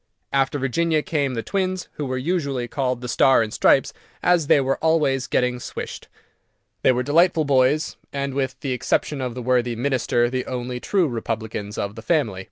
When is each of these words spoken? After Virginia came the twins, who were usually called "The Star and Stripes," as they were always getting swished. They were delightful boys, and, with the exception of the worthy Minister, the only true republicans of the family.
After 0.33 0.57
Virginia 0.57 1.03
came 1.03 1.35
the 1.35 1.43
twins, 1.43 1.87
who 1.93 2.07
were 2.07 2.17
usually 2.17 2.67
called 2.67 3.01
"The 3.01 3.07
Star 3.07 3.43
and 3.43 3.53
Stripes," 3.53 3.93
as 4.23 4.47
they 4.47 4.59
were 4.59 4.79
always 4.83 5.27
getting 5.27 5.59
swished. 5.59 6.07
They 6.81 6.91
were 6.91 7.03
delightful 7.03 7.45
boys, 7.45 7.97
and, 8.11 8.33
with 8.33 8.59
the 8.61 8.71
exception 8.71 9.21
of 9.21 9.35
the 9.35 9.43
worthy 9.43 9.75
Minister, 9.75 10.27
the 10.27 10.47
only 10.47 10.79
true 10.79 11.07
republicans 11.07 11.77
of 11.77 11.93
the 11.93 12.01
family. 12.01 12.39